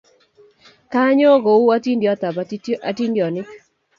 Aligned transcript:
Kanyo 0.93 1.29
ko 1.43 1.51
u 1.65 1.67
atindiot 1.75 2.21
ab 2.27 2.35
atindonik 2.89 3.49